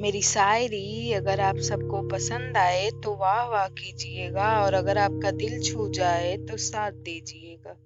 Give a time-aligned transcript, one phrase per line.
[0.00, 5.60] मेरी शायरी अगर आप सबको पसंद आए तो वाह वाह कीजिएगा और अगर आपका दिल
[5.62, 7.76] छू जाए तो साथ दीजिएगा।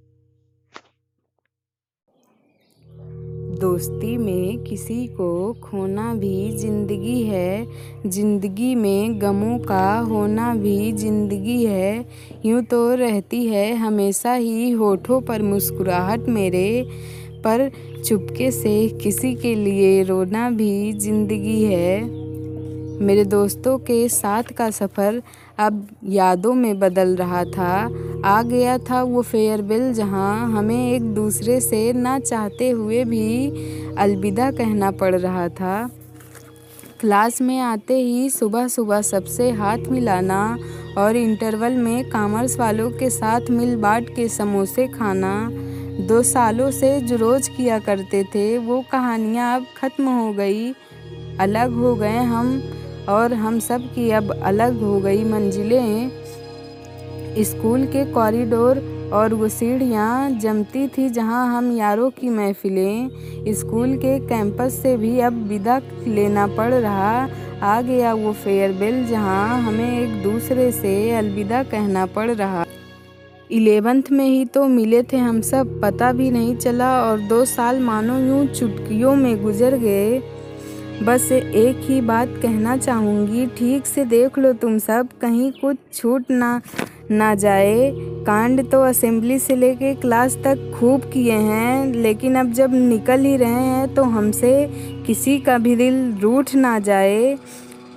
[3.60, 7.66] दोस्ती में किसी को खोना भी ज़िंदगी है,
[8.06, 12.04] ज़िंदगी में गमों का होना भी ज़िंदगी है।
[12.46, 16.66] यूँ तो रहती है हमेशा ही होठों पर मुस्कुराहट मेरे
[17.46, 17.70] पर
[18.04, 22.02] चुपके से किसी के लिए रोना भी ज़िंदगी है।
[23.00, 25.22] मेरे दोस्तों के साथ का सफ़र
[25.58, 27.72] अब यादों में बदल रहा था।
[28.24, 34.50] आ गया था वो फेयरवेल जहाँ हमें एक दूसरे से ना चाहते हुए भी अलविदा
[34.50, 35.90] कहना पड़ रहा था।
[37.00, 40.56] क्लास में आते ही सुबह सुबह सबसे हाथ मिलाना
[40.98, 45.34] और इंटरवल में कॉमर्स वालों के साथ मिल बांट के समोसे खाना
[46.00, 50.72] दो सालों से जो रोज़ किया करते थे, वो कहानियाँ अब ख़त्म हो गई,
[51.40, 52.62] अलग हो गए हम,
[53.08, 56.10] और हम सब की अब अलग हो गई मंजिलें।
[57.44, 64.18] स्कूल के कॉरिडोर और वो सीढ़ियाँ जमती थी जहाँ हम यारों की महफिलें। स्कूल के
[64.18, 67.28] कैंपस से भी अब विदा लेना पड़ रहा,
[67.62, 72.64] आ गया वो फेयरवेल जहाँ हमें एक दूसरे से अलविदा कहना पड़ रहा।
[73.54, 77.78] इलेवेंथ में ही तो मिले थे हम सब, पता भी नहीं चला और दो साल
[77.80, 80.22] मानो यूँ चुटकियों में गुजर गए।
[81.02, 86.30] बस एक ही बात कहना चाहूँगी, ठीक से देख लो तुम सब, कहीं कुछ छूट
[86.30, 86.60] ना
[87.10, 87.90] ना जाए।
[88.26, 93.36] कांड तो असेंबली से लेके क्लास तक खूब किए हैं, लेकिन अब जब निकल ही
[93.36, 94.52] रहे हैं तो हमसे
[95.06, 97.36] किसी का भी दिल रूठ ना जाए।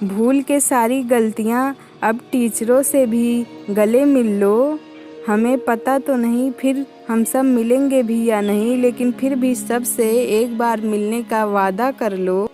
[0.04, 4.80] भूल के सारी गलतियाँ, अब टीचरों से भी गले मिल लो।
[5.28, 10.10] हमें पता तो नहीं फिर हम सब मिलेंगे भी या नहीं, लेकिन फिर भी सबसे
[10.22, 12.50] एक बार मिलने का वादा कर लो।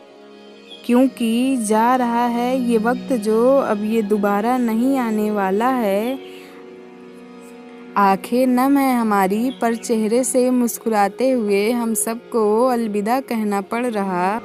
[0.85, 6.19] क्योंकि जा रहा है ये वक्त जो अब ये दोबारा नहीं आने वाला है।
[7.97, 14.41] आँखें नम है हमारी, पर चेहरे से मुस्कुराते हुए हम सबको अलविदा कहना पड़ रहा।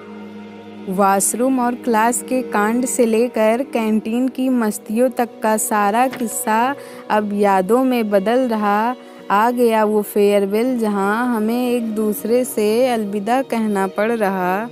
[0.89, 6.75] वॉशरूम और क्लास के कांड से लेकर कैंटीन की मस्तियों तक का सारा किस्सा
[7.11, 8.95] अब यादों में बदल रहा
[9.31, 14.69] आ गया वो फेयरवेल जहाँ हमें एक दूसरे से अलविदा कहना पड़ रहा।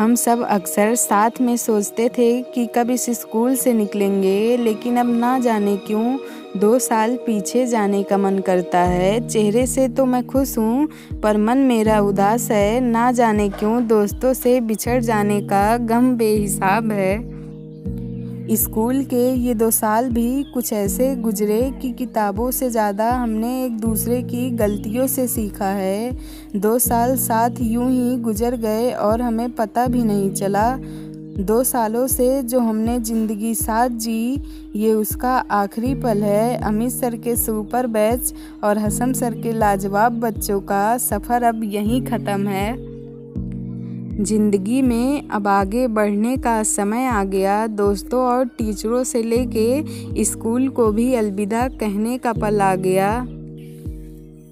[0.00, 5.06] हम सब अक्सर साथ में सोचते थे कि कब इस स्कूल से निकलेंगे, लेकिन अब
[5.06, 6.16] ना जाने क्यों
[6.56, 10.88] दो साल पीछे जाने का मन करता है। चेहरे से तो मैं खुश हूँ,
[11.22, 16.90] पर मन मेरा उदास है। ना जाने क्यों दोस्तों से बिछड़ जाने का गम बेहिसाब
[16.92, 17.39] है।
[18.50, 23.78] स्कूल के ये दो साल भी कुछ ऐसे गुजरे कि किताबों से ज़्यादा हमने एक
[23.80, 26.12] दूसरे की गलतियों से सीखा है।
[26.56, 30.76] दो साल साथ यूँ ही गुजर गए और हमें पता भी नहीं चला।
[31.40, 34.42] दो सालों से जो हमने ज़िंदगी साथ जी,
[34.76, 38.34] ये उसका आखिरी पल है। अमित सर के सुपर बैच
[38.64, 42.89] और हसन सर के लाजवाब बच्चों का सफ़र अब यहीं ख़त्म है।
[44.20, 50.68] ज़िंदगी में अब आगे बढ़ने का समय आ गया। दोस्तों और टीचरों से लेके स्कूल
[50.68, 53.12] को भी अलविदा कहने का पल आ गया।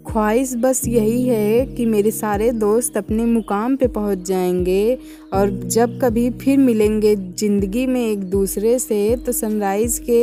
[0.07, 4.99] ख्वाहिश बस यही है कि मेरे सारे दोस्त अपने मुकाम पे पहुँच जाएँगे
[5.35, 10.23] और जब कभी फिर मिलेंगे ज़िंदगी में एक दूसरे से तो सनराइज़ के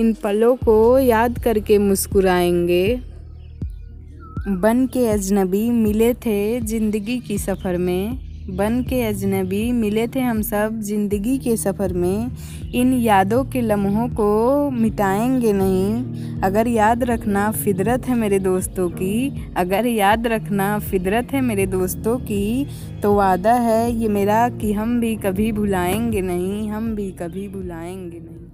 [0.00, 3.00] इन पलों को याद करके मुस्कुराएँगे।
[4.50, 10.40] बन के अजनबी मिले थे ज़िंदगी की सफ़र में। बन के अजनबी मिले थे हम
[10.42, 12.30] सब ज़िंदगी के सफ़र में।
[12.74, 19.52] इन यादों के लम्हों को मिटाएँगे नहीं। अगर याद रखना फिदरत है मेरे दोस्तों की,
[19.56, 22.66] अगर याद रखना फिदरत है मेरे दोस्तों की
[23.02, 28.20] तो वादा है ये मेरा कि हम भी कभी भुलाएँगे नहीं, हम भी कभी भुलाएँगे
[28.20, 28.45] नहीं।